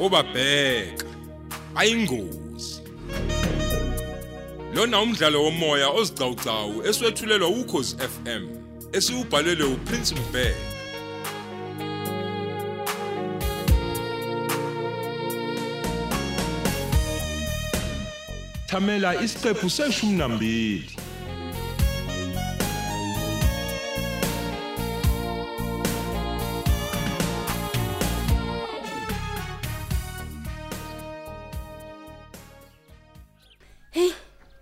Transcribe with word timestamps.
obabheka. 0.00 1.06
Ayingozi. 1.74 2.82
Lona 4.74 5.00
umdlalo 5.00 5.42
womoya 5.44 5.88
ozicawucawu 5.88 6.86
eswetshulelwa 6.88 7.48
ukhozi 7.48 7.96
FM 7.96 8.44
esiubhalelwe 8.92 9.66
uPrince 9.74 10.14
Mbeki 10.14 10.70
Thamela 18.66 19.22
isiqephu 19.22 19.70
seshumi 19.70 20.12
nambili. 20.12 20.99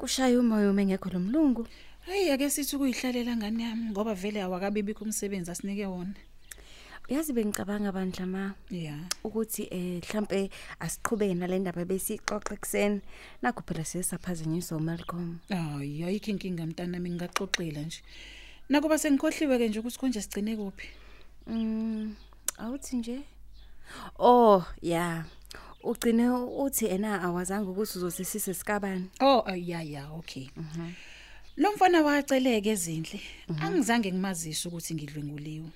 Kushaya 0.09 0.41
umoya 0.41 0.71
uma 0.71 0.81
engekho 0.81 1.11
lo 1.13 1.21
mlungu. 1.21 1.69
Hayi 2.07 2.31
ake 2.31 2.49
sithi 2.51 2.79
kuyihlalela 2.79 3.37
ngani 3.37 3.63
yami 3.63 3.91
ngoba 3.91 4.15
vele 4.15 4.41
awakabibikho 4.41 5.05
umsebenzi 5.05 5.51
asinike 5.51 5.85
wona. 5.87 6.17
Uyazi 7.11 7.33
bengicabanga 7.37 7.93
bandla 7.93 8.27
ma 8.27 8.55
Yeah. 8.71 9.05
ukuthi 9.23 9.69
eh 9.71 10.01
mhlambe 10.01 10.49
asiqhubeke 10.81 11.35
nalendaba 11.35 11.85
besixoxe 11.85 12.55
ekseni. 12.55 13.03
Nakho 13.43 13.61
phela 13.61 13.85
siyasaphazanyiswa 13.85 14.79
uMalcolm. 14.81 15.41
Hayi 15.51 16.05
ayikho 16.05 16.31
inkinga 16.31 16.65
mntanami 16.65 17.11
ngingaxoxela 17.11 17.83
nje. 17.85 18.01
Nakuba 18.71 18.97
sengikhohliwe 18.99 19.59
ke 19.59 19.69
nje 19.69 19.79
ukuthi 19.81 19.99
konje 19.99 20.23
sigcine 20.23 20.57
kuphi. 20.57 20.89
Mm, 21.47 22.17
awuthi 22.57 22.97
nje. 22.97 23.21
Oh, 24.19 24.65
yeah. 24.81 25.25
Ugcine 25.83 26.29
uthi 26.31 26.87
ena 26.87 27.23
awazange 27.23 27.71
ukuthi 27.71 27.99
uzosisise 27.99 28.55
sikabani. 28.55 29.11
Oh 29.21 29.45
ya 29.55 29.83
ya 29.83 30.11
okay. 30.11 30.49
Lo 31.57 31.73
mfana 31.73 32.03
waceleke 32.03 32.71
ezinhle. 32.71 33.21
Angizange 33.61 34.13
ngimazise 34.13 34.69
ukuthi 34.69 34.95
ngidlwenguliwe. 34.95 35.69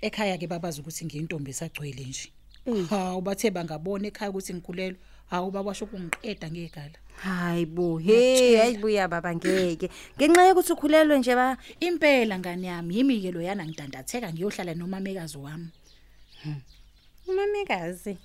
Ekhaya 0.00 0.38
ke 0.38 0.46
babazi 0.46 0.80
ukuthi 0.80 1.04
ngiyintombi 1.04 1.50
esagcwele 1.50 2.04
nje. 2.04 2.32
Hawu 2.90 3.20
bathe 3.20 3.50
bangabona 3.50 4.08
ekhaya 4.08 4.30
ukuthi 4.30 4.54
ngikhulelwe. 4.54 4.98
Hawu 5.30 5.50
babasho 5.50 5.84
ukungiqeda 5.84 6.50
ngegala. 6.50 6.98
Hayi 7.16 7.66
bo, 7.66 7.98
hey, 7.98 8.60
ayibuya 8.60 9.08
baba 9.08 9.34
ngeke. 9.34 9.90
Ngenxa 10.16 10.46
yokuthi 10.48 10.72
ukhulelwe 10.72 11.18
nje 11.18 11.34
ba 11.34 11.56
Impela 11.80 12.38
ngani 12.38 12.66
yami 12.66 12.96
yimi 12.96 13.20
ke 13.20 13.32
lo 13.32 13.40
yana 13.40 13.66
ngidandatheka 13.66 14.32
ngiyohlala 14.32 14.74
nomamekazi 14.74 15.38
wami. 15.38 15.70
umamekazi. 17.28 18.16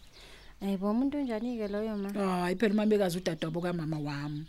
Ayibo 0.61 0.93
umuntu 0.93 1.17
onjani 1.17 1.57
ke 1.57 1.65
loyo 1.67 1.97
ma? 1.97 2.09
Hayi 2.13 2.55
phela 2.55 2.73
umamekazi 2.77 3.17
udadwabo 3.17 3.59
kamama 3.65 3.97
wami. 3.97 4.45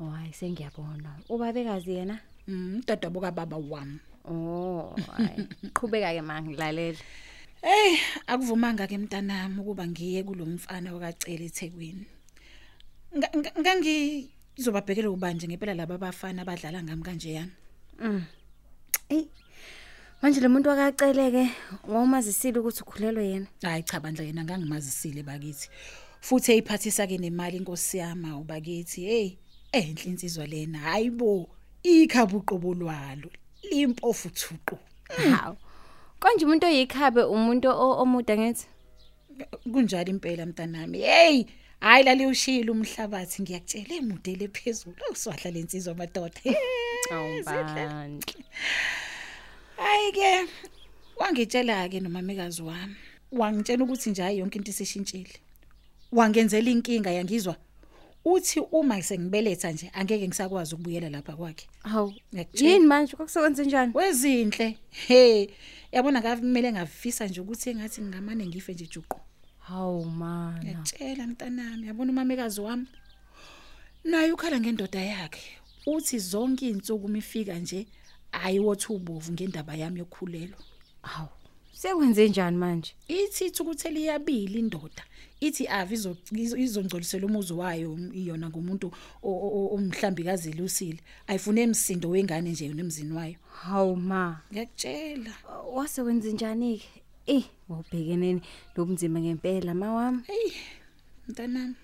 Oh, 0.00 0.12
hayi 0.12 0.32
sengiyabona. 0.36 1.16
Ubabekazi 1.32 1.92
yena? 2.04 2.20
Mm 2.46 2.84
udadwabo 2.84 3.20
kababa 3.24 3.56
wami. 3.56 3.96
Oh, 4.28 4.92
hayi. 5.16 5.48
Qhubeka 5.76 6.12
ke 6.12 6.20
ma 6.20 6.36
ngilalela. 6.44 7.00
Hey, 7.64 7.96
akuvumanga 8.28 8.84
ke 8.86 8.98
mntanami 9.00 9.56
ukuba 9.58 9.88
ngiye 9.88 10.20
kulomfana 10.22 10.92
wakacela 10.92 11.44
eThekwini. 11.48 12.04
Nga- 13.16 13.32
nga- 13.40 13.56
Ngangizobabhekela 13.56 15.08
ubanje 15.10 15.48
ngempela 15.48 15.72
laba 15.74 15.96
abafana 15.96 16.44
abadlala 16.44 16.84
ngami 16.84 17.02
kanje 17.02 17.30
yana. 17.40 17.52
Ey. 19.08 19.24
Manje 20.22 20.40
lo 20.40 20.48
muntu 20.48 20.70
akaceleke 20.70 21.50
wawumazisile 21.88 22.58
ukuthi 22.58 22.82
ukhulelwe 22.82 23.28
yena. 23.28 23.46
Hayi 23.62 23.82
cha 23.82 24.00
bandla 24.00 24.24
yena 24.24 24.44
ngangimazisile 24.44 25.22
bakithi. 25.22 25.68
Futhi 26.20 26.52
eyiphathisa 26.52 27.06
ke 27.06 27.18
nemali 27.18 27.56
inkosi 27.56 27.98
yami 27.98 28.32
ubakithi. 28.32 29.00
Hey, 29.04 29.38
enhle 29.72 30.10
insizwa 30.10 30.46
lena. 30.46 30.78
Hayibo, 30.78 31.48
ikhabuqobolwalo. 31.82 33.30
Limpofu 33.70 34.30
thuqu. 34.30 34.78
Hawu. 35.08 35.56
Konje 36.20 36.44
umuntu 36.44 36.66
oyikhabe 36.66 37.22
umuntu 37.22 37.68
omuda 37.68 38.36
ngithi. 38.36 38.66
kunjalo 39.72 40.10
impela 40.10 40.46
mntanami 40.46 40.98
hey 40.98 41.44
hayi 41.80 42.04
lali 42.04 42.26
ushila 42.26 42.72
umhlabathi 42.72 43.42
ngiyakutshela 43.42 43.94
emudele 44.00 44.48
phezulu 44.48 45.00
awuswahla 45.06 45.50
lensizwa 45.50 45.94
madoda 45.94 46.40
Awubandla. 47.12 47.82
hayi 49.78 50.12
ke 50.12 50.48
wangitshela 51.16 51.88
ke 51.88 52.00
nomamekazi 52.00 52.62
wami 52.62 52.96
wangitshela 53.32 53.84
ukuthi 53.84 54.10
nje 54.10 54.22
hayi 54.22 54.38
yonke 54.38 54.58
into 54.58 54.70
isishintshile 54.70 55.34
wangenzela 56.12 56.70
inkinga 56.70 57.10
yangizwa 57.10 57.56
uthi 58.24 58.60
uma 58.60 59.02
sengibeletha 59.02 59.72
nje 59.72 59.90
angeke 59.94 60.28
ngisakwazi 60.28 60.74
ukubuyela 60.74 61.08
lapha 61.10 61.36
kwakhe 61.36 61.68
Hawu. 61.82 62.14
Yini 62.52 62.86
manje 62.86 63.16
kwakusewenze 63.16 63.64
njani? 63.64 63.92
wezinhle 63.94 64.78
he 64.90 65.50
yabona 65.92 66.20
ngavumele 66.20 66.72
ngafisa 66.72 67.26
nje 67.26 67.40
ukuthi 67.40 67.70
engathi 67.70 68.00
ngingamane 68.00 68.46
ngife 68.46 68.72
nje 68.72 68.86
juqu 68.86 69.20
Hawu 69.68 70.04
mana. 70.04 70.58
Ngiyatshela 70.58 71.26
mntanami, 71.26 71.86
yabona 71.86 72.12
umamekazi 72.12 72.60
wami. 72.60 72.86
Naye 74.04 74.32
ukhala 74.32 74.60
ngendoda 74.60 75.00
yakhe. 75.00 75.50
Uthi 75.86 76.18
zonke 76.18 76.68
izinsuku 76.68 77.06
umifika 77.06 77.54
nje 77.54 77.86
ayiwothi 78.32 78.92
ubovu 78.92 79.32
ngendaba 79.32 79.74
yami 79.74 79.98
yokukhulelwa. 79.98 80.58
Hawu. 81.02 81.28
Sekwenze 81.72 82.28
njani 82.28 82.56
manje? 82.56 82.92
Ithi 83.08 83.44
ithi 83.46 83.62
ukuthi 83.62 83.88
liyabili 83.90 84.58
indoda. 84.58 85.04
Ithi 85.40 85.68
ave 85.68 85.94
izo- 85.96 86.16
izo- 86.32 86.56
izongcolisela 86.58 87.26
umuzi 87.26 87.52
wayo 87.52 87.98
iyona 88.12 88.48
ngumuntu 88.50 88.86
o- 89.22 89.30
o- 89.30 89.50
o- 89.58 89.74
omhlambikazi 89.74 90.52
lusile. 90.52 90.98
Ayifune 91.26 91.60
emsindo 91.62 92.08
wengane 92.10 92.50
nje 92.50 92.68
nemzini 92.68 93.12
wayo. 93.12 93.36
Hawu 93.62 93.96
ma. 93.96 94.40
Ngiyakutshela. 94.52 95.32
Wase 95.72 96.02
wenze 96.02 96.32
njani 96.32 96.78
ke? 96.78 96.88
Eh, 97.26 97.44
wawubhekeneni 97.68 98.42
lobunzima 98.76 99.20
ngempela 99.20 99.74
mawami. 99.74 100.22
Hey, 100.26 100.52
mntanami. 101.28 101.74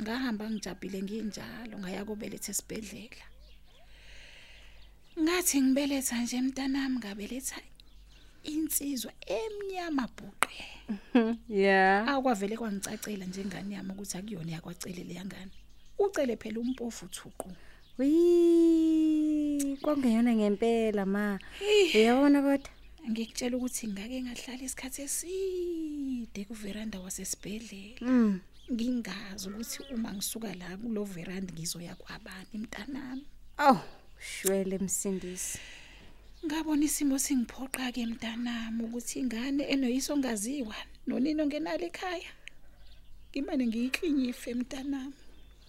Ngahamba 0.00 0.50
ngijabule 0.50 1.02
nginjalo 1.02 1.78
ngaya 1.78 2.04
kubeletha 2.04 2.50
esibhedlela. 2.52 3.24
Ngathi 5.20 5.62
ngibeletha 5.62 6.22
nje 6.22 6.40
mntanami 6.40 6.96
ngabeletha 6.98 7.60
insizwa 8.42 9.12
emnyama 9.26 10.08
bhuqe. 10.16 10.64
Yeah. 11.48 12.08
Akwavele 12.08 12.56
kwangicacela 12.56 13.26
njengani 13.26 13.74
yami 13.74 13.90
ukuthi 13.92 14.18
akuyona 14.18 14.52
yakwacelele 14.52 15.14
yangane. 15.14 15.52
Ucele 15.98 16.36
phela 16.36 16.60
umpofu 16.60 17.06
thuqu. 17.08 17.52
Wi, 17.98 19.76
kwangeyona 19.82 20.32
ngempela 20.34 21.06
ma. 21.06 21.38
Uyabona 21.94 22.42
kodwa? 22.42 22.70
Ngikutshela 23.10 23.56
ukuthi 23.56 23.88
ngake 23.88 24.22
ngahlala 24.22 24.62
isikhathi 24.64 25.02
eside 25.02 26.44
kuveranda 26.48 27.00
wasesibhedlela. 27.00 28.00
Mm. 28.00 28.40
Ngingazi 28.72 29.48
ukuthi 29.48 29.78
uma 29.94 30.12
ngisuka 30.12 30.54
la 30.54 30.76
kulo 30.76 31.04
veranda 31.04 31.52
ngizoya 31.52 31.94
kwabani 31.94 32.54
mntanami. 32.54 33.24
Aw, 33.58 33.76
shwele 34.20 34.78
msindisi. 34.78 35.58
Ngabona 36.46 36.84
isimo 36.84 37.18
singiphoqa 37.18 37.92
ke 37.92 38.06
mntanami 38.06 38.84
ukuthi 38.84 39.18
ingane 39.18 39.64
enoyiso 39.64 40.16
ngaziwa 40.16 40.76
nonino 41.06 41.46
ngenalo 41.46 41.84
ekhaya. 41.86 42.32
Ngimane 43.30 43.66
ngiyiklinyife 43.66 44.54
mntanami 44.54 45.14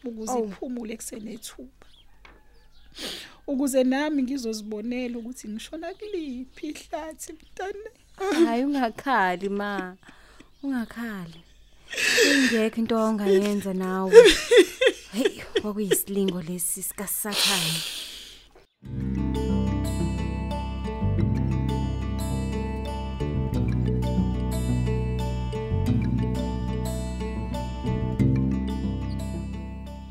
ukuze 0.04 0.32
Awu. 0.32 0.48
iphumule 0.48 0.96
kusenethuba. 0.98 1.88
Ukuze 3.48 3.84
nami 3.84 4.24
ngizozibonela 4.24 5.18
ukuthi 5.18 5.48
ngishona 5.50 5.94
kuliphi 5.94 6.68
ihlathi 6.68 7.34
mntanami. 7.34 8.46
Hayi 8.46 8.64
ungakhali 8.64 9.50
ma. 9.50 9.98
Ungakhali. 10.64 11.42
Ingekho 12.32 12.78
into 12.80 12.96
ongayenza 12.96 13.74
nawe. 13.74 14.12
Hey, 15.14 15.42
kwakuyisilingo 15.62 16.42
lesi 16.42 16.84
sikasathane. 16.84 18.01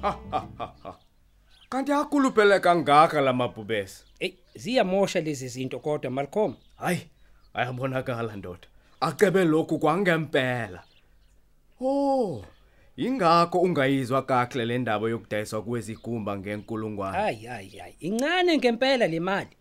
Kanti 1.70 1.92
akulupele 1.92 2.60
kangaka 2.60 3.20
lamabhubesi. 3.20 4.04
Ey, 4.20 4.34
ziyamosha 4.54 5.20
lezi 5.20 5.48
zinto 5.48 5.78
kodwa 5.78 6.10
Malcolm. 6.10 6.54
Hayi, 6.76 7.10
ayabonakala 7.54 8.36
ndoda. 8.36 8.68
Acebe 9.00 9.44
lokhu 9.44 9.78
kwangempela. 9.78 10.82
Oh, 11.80 12.44
ingakho 12.96 13.60
ungayizwa 13.60 14.22
kahle 14.22 14.64
le 14.64 14.78
ndaba 14.78 15.08
yokudayiswa 15.08 15.62
kwezigumba 15.62 16.38
ngenkulungwane. 16.38 17.16
Hayi 17.16 17.44
hayi 17.44 17.78
hayi. 17.78 17.96
Incane 18.00 18.58
ngempela 18.58 19.06
le 19.06 19.20
mali. 19.20 19.56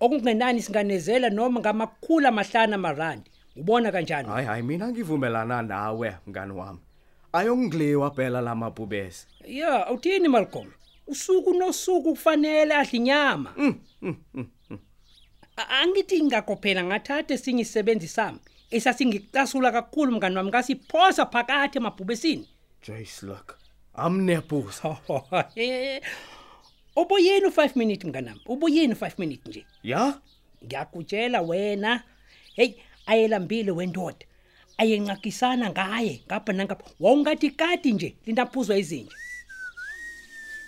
Okungenani 0.00 0.62
singanezela 0.62 1.30
noma 1.30 1.60
ngamakhulu 1.60 2.26
amahlanu 2.28 2.74
amarandi 2.74 3.30
ubona 3.56 3.92
kanjani 3.92 4.28
hayi 4.28 4.46
hayi 4.46 4.62
mina 4.62 4.88
ngivumelana 4.88 5.62
nawe 5.62 6.16
mngani 6.26 6.52
wami 6.52 6.78
ayongiliwa 7.32 8.10
phela 8.10 8.40
lamabhubesi 8.40 9.26
ya 9.44 9.86
awuthini 9.86 10.28
malcolm? 10.28 10.72
Usuku 11.06 11.54
nosuku 11.54 12.02
kufanele 12.10 12.74
adle 12.74 12.90
inyama. 12.98 13.54
A- 15.56 15.68
angithi 15.80 16.22
ngakophela 16.22 16.84
ngathatha 16.84 17.34
esinye 17.34 17.62
isisebenzi 17.62 18.08
sami. 18.08 18.38
Esasingicasula 18.70 19.72
kakhulu 19.72 20.12
mngani 20.12 20.36
wami 20.36 20.48
ngasiphosa 20.50 21.26
phakathi 21.26 21.78
emabhubesini. 21.78 22.48
Jace 22.86 23.26
look 23.26 23.58
amnepusa 23.94 24.96
ubuyini 26.96 27.46
u5 27.46 27.70
minute 27.78 28.06
mnganami 28.06 28.40
ubuyini 28.46 28.94
u5 28.94 29.12
minute 29.18 29.48
nje. 29.50 29.66
Ya? 29.82 30.20
Ngiyakutshela 30.64 31.42
wena 31.42 32.02
hey 32.56 32.72
ayelambile 33.06 33.70
wendoda. 33.70 34.26
Ayenqakisana 34.78 35.70
ngaye 35.70 36.20
ngapha 36.26 36.52
nangapha. 36.52 36.84
Wawungathi 37.00 37.50
kati 37.50 37.92
nje 37.92 38.14
lintaphuzwa 38.26 38.78
izinja. 38.78 39.12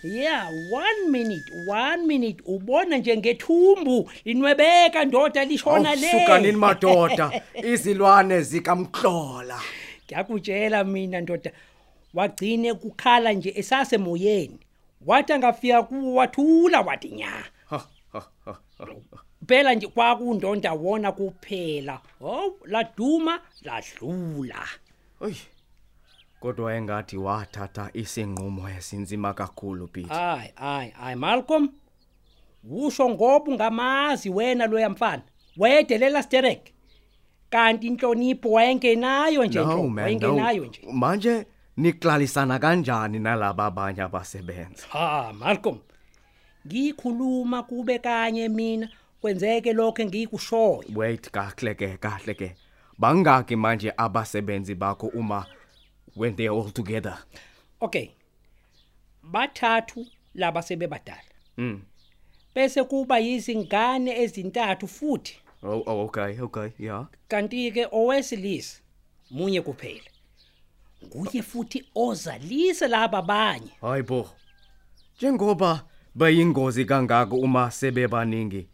Yeah 0.02 0.48
one 0.72 1.10
minute 1.10 1.44
one 1.66 2.06
minute 2.06 2.42
ubona 2.46 2.98
nje 2.98 3.16
ngethumbu 3.16 4.10
linwebeka 4.24 5.04
ndoda 5.04 5.44
lishona 5.44 5.94
le. 5.94 6.10
Sukanini 6.10 6.56
madoda? 6.56 7.42
Izilwane 7.72 8.42
zikamhlola. 8.42 9.60
Ngiyakutshela 10.06 10.84
mina 10.84 11.20
ndoda. 11.20 11.52
Wagcine 12.14 12.74
kukhala 12.74 13.32
nje 13.32 13.52
esasemoyeni. 13.56 14.58
Wathi 15.06 15.32
angafika 15.32 15.82
kuwo 15.82 16.14
wathula 16.14 16.80
wathi 16.80 17.08
nya. 17.08 17.44
phela 19.50 19.74
nje 19.74 19.86
kwakundonda 19.86 20.72
wona 20.72 21.12
kuphela. 21.12 22.00
Oh 22.20 22.56
laduma 22.64 23.40
ladlula. 23.62 24.62
Oy 25.20 25.34
kodwa 26.40 26.74
engathi 26.74 27.16
wathatha 27.16 27.90
isinqumo 27.92 28.68
esinzima 28.68 29.34
kakhulu 29.34 29.88
Peter. 29.88 30.16
Hayi 30.16 30.52
hayi 30.54 30.90
hayi 30.90 31.16
Malcolm. 31.16 31.68
Usho 32.70 33.08
ngoba 33.08 33.50
ungamazi 33.50 34.30
wena 34.30 34.66
loya 34.66 34.90
mfana. 34.90 35.22
Wayedelela 35.56 36.22
sterek 36.22 36.72
kanti 37.50 37.86
inhlonipho 37.86 38.50
wayengenayo 38.50 39.44
nje 39.44 39.60
man 39.60 39.98
wayengenayo 39.98 40.64
nje. 40.64 40.80
Manje 40.92 41.46
niklalisana 41.76 42.58
kanjani 42.58 43.18
nalabo 43.18 43.62
abanye 43.62 44.02
abasebenza? 44.02 44.86
Ha 44.88 45.32
Malcolm. 45.32 45.78
Ngikhuluma 46.66 47.62
kube 47.62 47.98
kanye 47.98 48.48
mina. 48.48 48.88
Kwenzeke 49.20 49.72
lokho 49.72 50.02
engikushoyo. 50.02 50.84
Wait 50.94 51.30
kahle 51.30 51.74
ke 51.74 51.98
kahle 51.98 52.34
ke. 52.34 52.54
Bangaki 52.98 53.56
manje 53.56 53.92
abasebenzi 53.96 54.74
bakho 54.74 55.10
uma 55.14 55.46
when 56.16 56.36
they 56.36 56.48
all 56.48 56.70
together. 56.70 57.18
Okay. 57.80 58.10
Bathathu 59.22 60.06
laba 60.34 60.62
sebebadala. 60.62 61.30
Mm 61.56 61.82
bese 62.54 62.84
kuba 62.84 63.18
yizingane 63.18 64.22
ezintathu 64.22 64.88
futhi. 64.88 65.36
Oh, 65.62 65.82
oh 65.86 66.00
okay 66.04 66.40
okay 66.40 66.72
yeah 66.78 67.06
kanti 67.28 67.70
ke 67.72 67.86
owesilisa 67.92 68.80
munye 69.30 69.60
kuphela. 69.60 70.10
Nguye 71.06 71.42
futhi 71.42 71.84
ozalise 71.94 72.88
laba 72.88 73.18
abanye 73.18 73.70
hayibo 73.80 74.28
njengoba 75.16 75.84
bayingozi 76.14 76.84
kangaka 76.84 77.34
uma 77.34 77.70
sebebaningi 77.70 78.68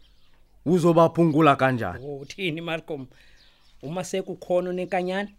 uzobaphungula 0.67 1.55
kanjani? 1.55 2.05
Uthini 2.05 2.61
Malcolm? 2.61 3.07
Uma 3.81 4.03
sekukhona 4.03 4.73
nenkanyana 4.73 5.29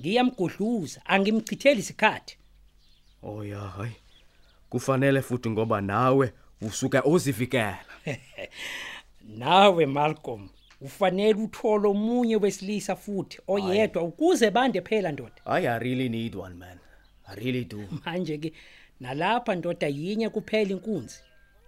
ngiyamgudluza 0.00 1.00
angimchitheli 1.06 1.80
isikhathi. 1.80 2.36
Oh 3.22 3.44
ya 3.44 3.58
hayi. 3.60 3.92
Kufanele 4.70 5.22
futhi 5.22 5.50
ngoba 5.50 5.80
nawe 5.80 6.32
usuka 6.62 7.04
uzivikela 7.04 7.78
nawe 9.38 9.86
Malcolm 9.86 10.48
ufanele 10.80 11.34
uthole 11.34 11.88
omunye 11.88 12.36
wesilisa 12.36 12.96
futhi 12.96 13.38
oyedwa 13.48 14.02
ukuze 14.02 14.50
bande 14.50 14.80
phela 14.80 15.12
ndoda. 15.12 15.40
I 15.44 15.66
I 15.68 15.78
really 15.78 16.08
need 16.08 16.34
one 16.34 16.54
man. 16.54 16.78
I 17.28 17.34
really 17.34 17.64
do. 17.64 17.84
Manje 18.04 18.38
ke 18.38 18.52
nalapha 19.00 19.54
ndoda 19.54 19.86
yinye 19.88 20.28
kuphela 20.28 20.70
inkunzi. 20.70 21.20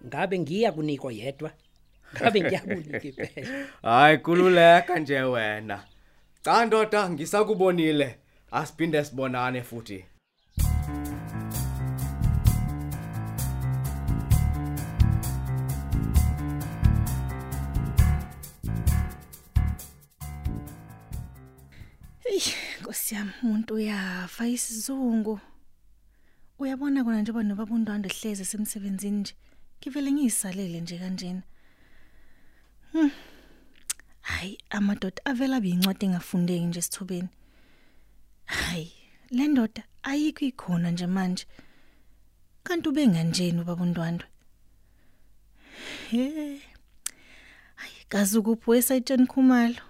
Ngabe 0.05 0.39
ngiya 0.39 0.71
kunikwa 0.71 1.13
yedwa? 1.13 1.51
Ngabe 2.15 2.41
ngiyakunika 2.41 2.99
phela 2.99 3.65
hayi 3.81 4.17
kululeka 4.17 4.99
nje 4.99 5.21
wena 5.21 5.77
cha 6.43 6.65
ndoda 6.65 7.09
ngisakubonile 7.09 8.09
asiphinde 8.51 9.03
sibonane 9.05 9.61
futhi 9.63 10.05
Ey, 22.31 22.41
Nkosi 22.81 23.15
yami, 23.15 23.31
umuntu 23.43 23.73
uyafa 23.73 24.47
isizungu. 24.47 25.39
Uyabona 26.59 27.03
kona 27.03 27.21
njengoba 27.21 27.43
nobabundwanda 27.43 28.09
hleze 28.09 28.45
semsebenzini 28.45 29.19
nje. 29.19 29.33
Ngivele 29.79 30.11
ngiyisalele 30.11 30.81
nje 30.81 30.97
kanjena. 30.97 31.41
Hmm. 32.99 33.11
Hayi, 34.21 34.57
amadoda 34.69 35.21
avela 35.25 35.55
abiyincwadi 35.57 36.05
engafundeki 36.05 36.65
nje 36.65 36.81
sithubeni. 36.81 37.29
Hayi, 38.45 38.91
le 39.29 39.47
ndoda 39.47 39.83
ayikho 40.03 40.45
ikhona 40.45 40.91
nje 40.91 41.07
manje. 41.07 41.45
Kanti 42.63 42.89
ube 42.89 43.07
nganjeni 43.07 43.61
ubabundwandwe? 43.61 44.27
He. 46.09 46.61
Hayi, 47.75 47.99
kazi 48.09 48.41
kuphi 48.41 48.69
wesayitsheni 48.69 49.27
khumalo? 49.27 49.81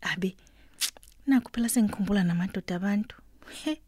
Abe 0.00 0.36
Nakho 1.26 1.50
phela 1.52 1.68
sengikhumbula 1.68 2.24
namadoda 2.24 2.76
abantu. 2.76 3.16
He. 3.62 3.80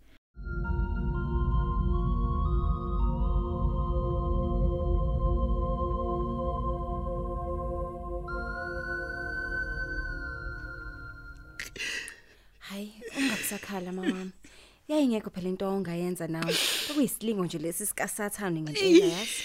Hayi, 12.59 12.93
ungabusakhala 13.17 13.93
mama. 13.93 14.31
Yayingekho 14.89 15.31
phela 15.31 15.49
into 15.49 15.67
ongayenza 15.67 16.29
nawe. 16.29 16.55
Okuyisilingo 16.91 17.45
nje 17.45 17.59
lesi 17.59 17.87
sikasathane 17.87 18.61
ngempela 18.63 19.07
yazi. 19.07 19.43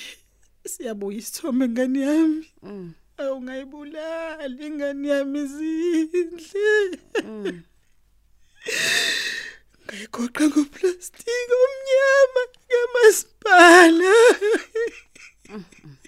Siyabuya 0.67 1.17
isithombe 1.17 1.67
ngani 1.67 2.01
yami. 2.01 2.48
Mm. 2.63 2.93
Awungayibulali 3.17 4.65
ingane 4.67 5.07
yami 5.07 5.39
izindle. 5.39 7.00
Ngayigoqa 9.86 10.43
ngoplastic 10.50 11.50
omnyama 11.63 12.43
kamasipala. 12.69 14.15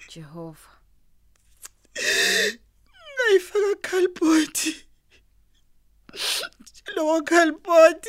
Jehova. 0.08 0.72
Ngayifaka 3.14 3.74
cardboard. 3.88 4.58
Lo 6.94 7.22
cardboard 7.22 8.04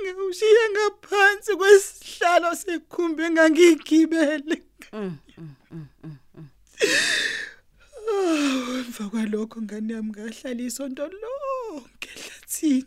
ngawushiya 0.00 0.64
ngaphansi 0.74 1.52
kwesihlalo 1.56 2.50
sekhumbi 2.56 3.22
engangigibele. 3.22 4.56
Oh, 8.12 8.78
emva 8.78 9.04
kwalokho 9.10 9.62
ngane 9.62 9.94
yami 9.94 10.10
ngahlala 10.10 10.62
isonto 10.62 11.04
lonke 11.20 12.10
ehlathini. 12.14 12.86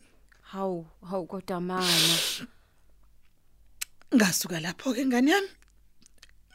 Hawu, 0.51 0.87
hawu 1.09 1.25
kodwa 1.27 1.61
mama. 1.61 2.17
Ngasuka 4.15 4.59
lapho 4.59 4.93
ke 4.93 5.05
ngane 5.05 5.31
yami 5.31 5.51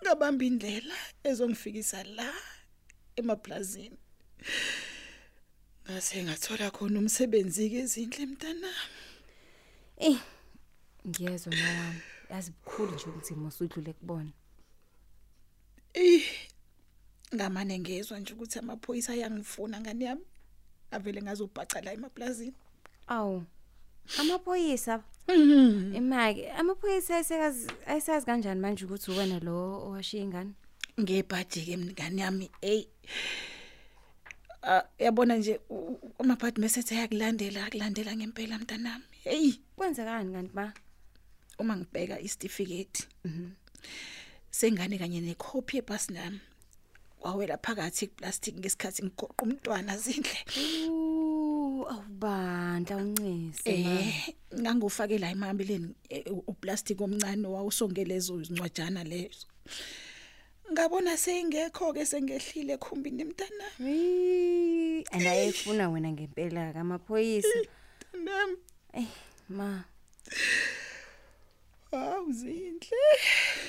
ngabamba 0.03 0.45
indlela 0.45 0.97
ezongifikisa 1.25 2.05
la 2.17 2.29
emaplazini. 3.17 3.99
Ngase 5.91 6.23
ngathola 6.23 6.71
khona 6.71 6.99
umsebenzi 6.99 7.71
ke 7.71 7.79
ezindle 7.83 8.27
mntana. 8.27 8.71
Eh. 9.99 10.19
Ngiyezwa 11.07 11.53
mama. 11.53 11.95
Yazi 12.31 12.51
bukhulu 12.51 12.95
nje 12.95 13.05
ubunzima 13.09 13.49
osudlule 13.49 13.93
kubona. 13.93 14.31
Eh 15.95 16.23
ngamane 17.35 17.79
ngezwe 17.79 18.21
nje 18.21 18.35
ukuthi 18.35 18.59
amaphoyisa 18.59 19.13
ayangifuna 19.13 19.81
ngane 19.81 20.05
yami. 20.05 20.25
Avele 20.91 21.23
ngazobhaca 21.23 21.83
la 21.85 21.93
emaplazini. 21.93 22.55
Awu. 23.07 23.43
Amaphoyisa 24.19 25.03
imake 25.99 26.51
amaphoyisa 26.53 27.17
ayisekazi 27.17 27.67
ayisazi 27.87 28.27
kanjani 28.27 28.61
manje 28.61 28.85
ukuthi 28.85 29.11
wena 29.11 29.39
lo 29.41 29.83
owashiya 29.87 30.23
ingane? 30.23 30.53
ngebhaji 31.01 31.61
ke 31.67 31.77
mngani 31.77 32.21
yami 32.21 32.51
Ah, 32.63 32.85
yabona 34.99 35.37
nje 35.37 35.61
amabhadi 36.19 36.61
mesethe 36.61 36.95
ayakulandela 36.95 37.67
akulandela 37.67 38.17
ngempela 38.17 38.59
mntanami 38.59 39.05
hey 39.25 39.53
Kwenzekani 39.77 40.33
kanti 40.33 40.55
ma? 40.55 40.73
uma 41.59 41.77
ngibheka 41.77 42.21
isitifiketi 42.21 43.09
sengane 44.51 44.99
kanye 44.99 45.21
necopy 45.21 45.77
yebhasi 45.77 46.13
nami 46.13 46.41
wawela 47.21 47.57
phakathi 47.59 48.07
kuplastic 48.07 48.55
ngesikhathi 48.59 49.03
ngigoqa 49.03 49.43
umntwana 49.45 49.97
zindle 49.97 50.41
Uh, 51.81 51.93
awubandla 51.93 52.97
uncise 52.97 53.71
eh 53.71 54.35
ngangufake 54.61 55.19
la 55.19 55.31
emambeleni 55.31 55.95
eh, 56.09 56.25
uplastic 56.47 57.01
omncane 57.01 57.47
wawusongelezo 57.49 58.41
izincwajana 58.41 59.05
lezo 59.05 59.47
ngabona 60.73 61.17
seyingekho 61.17 61.93
ke 61.93 62.07
sengehlile 62.07 62.73
ekhumbini 62.79 63.25
mntana 63.25 63.65
Wee, 63.81 65.05
andayefuna 65.13 65.89
wena 65.91 66.13
ngempela 66.13 66.73
kamaphoyisa. 66.73 67.59
nami 68.15 68.57
Eh, 68.93 69.07
ma. 69.49 69.85
awuzindle 71.93 72.89
Eh, 73.15 73.60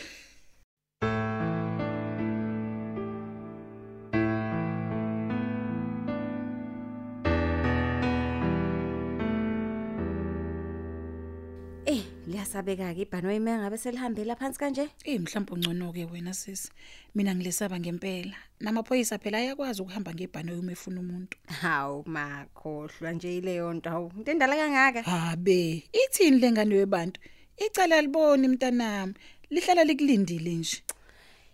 liyasabeka 12.52 12.94
ke 12.94 13.02
ibhanoyi 13.08 13.40
mengabe 13.40 13.78
selihambela 13.78 14.36
phansi 14.36 14.60
kanje? 14.60 14.90
Eh 15.06 15.20
mhlawumbe 15.20 15.54
ungcono 15.54 15.94
ke 15.94 16.06
wena 16.12 16.34
sisi. 16.34 16.70
Mina 17.16 17.34
ngilesaba 17.34 17.80
ngempela. 17.80 18.36
Namaphoyisa 18.60 19.20
phela 19.20 19.38
ayakwazi 19.38 19.82
ukuhamba 19.82 20.14
ngebhanoyi 20.14 20.60
uma 20.60 20.72
efuna 20.72 21.00
umuntu. 21.00 21.38
Hawu 21.48 22.04
makhohlwa 22.06 23.12
nje 23.14 23.38
ileyo 23.38 23.74
nto. 23.74 23.90
hawu. 23.90 24.12
Into 24.18 24.32
endala 24.32 24.56
kangaka. 24.56 25.02
Habe, 25.04 25.84
ithini 25.94 26.40
lengane 26.40 26.76
webantu? 26.76 27.22
Icala 27.58 28.02
liboni 28.02 28.48
mntanami. 28.48 29.14
Lihlala 29.50 29.84
likulindile 29.84 30.56
nje. 30.56 30.84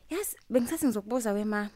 Yes, 0.09 0.35
bengisathi 0.49 0.85
ngizokubuza 0.85 1.33
wema. 1.33 1.69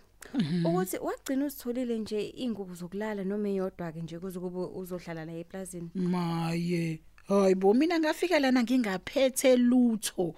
Ukuthi 0.66 0.98
wagcina 0.98 1.46
uzitholile 1.46 2.00
nje 2.00 2.34
ingubo 2.38 2.74
zokulala 2.74 3.24
noma 3.24 3.50
eyodwa 3.50 3.92
ke 3.92 4.02
nje 4.02 4.20
kuze 4.20 4.40
kube 4.40 4.60
uzohlala 4.80 5.26
la 5.26 5.34
eplazini. 5.34 5.90
Maye. 5.96 7.02
Hayi 7.28 7.56
bo 7.56 7.74
mina 7.74 8.00
ngafika 8.00 8.40
lana 8.40 8.64
ngingaphethe 8.64 9.58
lutho. 9.58 10.36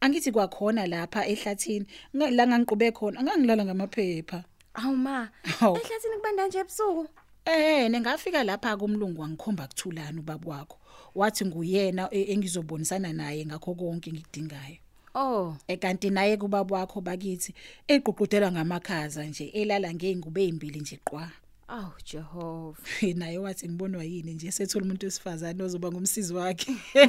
Angithi 0.00 0.32
kwakhona 0.32 0.86
lapha 0.86 1.26
ehlathini 1.26 1.86
nga- 2.16 2.30
la 2.30 2.46
ngangiqube 2.46 2.90
khona 2.92 3.22
ngangilala 3.22 3.64
ngamaphepha. 3.64 4.44
Awu 4.74 4.96
ma, 4.96 5.28
Hawu. 5.60 5.76
ehlathini 5.76 6.16
kubanda 6.16 6.46
nje 6.48 6.58
ebusuku. 6.58 7.06
Eh 7.44 7.90
nengafika 7.90 8.44
lapha 8.44 8.76
kumlungu 8.76 9.20
wangikhomba 9.22 9.66
kuthulana 9.66 10.20
ubaba 10.20 10.50
wakho. 10.50 10.76
Wathi 11.14 11.44
nguyena 11.44 12.08
e- 12.10 12.32
engizobonisana 12.32 13.12
naye 13.12 13.46
ngakho 13.46 13.74
konke 13.74 14.10
ngikudingayo. 14.12 14.76
Oh, 15.14 15.56
ekanti 15.68 16.10
naye 16.10 16.36
kubaba 16.36 16.76
wakho 16.76 17.00
bakithi 17.00 17.54
eqhuqudela 17.88 18.50
ngamakhaza 18.52 19.24
nje 19.24 19.44
elala 19.52 19.92
ngeingubo 19.94 20.40
ezimbili 20.40 20.80
nje 20.80 20.98
qwa 21.04 21.28
awu 21.72 21.92
Jehova. 22.04 22.78
naye 23.14 23.38
wathi 23.38 23.68
ngibonwa 23.68 24.04
yini 24.04 24.34
nje 24.34 24.52
sethola 24.52 24.84
umuntu 24.84 25.06
wesifazane 25.06 25.62
ozoba 25.62 25.90
ngumsizi 25.90 26.34
wakhe 26.34 26.76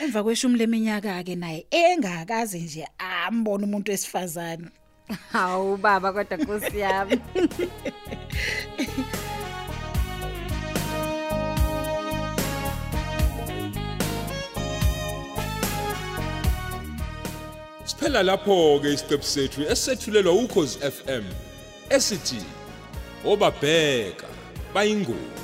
emva 0.00 0.22
kweshumi 0.22 0.58
leminyaka 0.58 1.24
ke 1.24 1.36
naye 1.36 1.66
engakaze 1.70 2.60
nje 2.60 2.86
ambona 2.98 3.66
umuntu 3.66 3.90
wesifazane 3.90 4.68
Hawu 5.32 5.76
baba 5.76 6.12
kodwa 6.12 6.38
Nkosi 6.38 6.78
yami. 6.78 7.20
Siphela 17.84 18.22
lapho 18.22 18.80
ke 18.82 18.92
isiqephu 18.92 19.26
sethu 19.26 19.62
esethulelwa 19.62 20.32
ukhozi 20.32 20.78
FM 20.78 21.24
esithi 21.90 22.59
obabheka 23.24 24.26
bayingozi. 24.74 25.39